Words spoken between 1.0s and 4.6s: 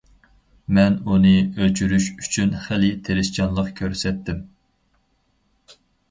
ئۇنى ئۆچۈرۈش ئۈچۈن خىلى تىرىشچانلىق كۆرسەتتىم.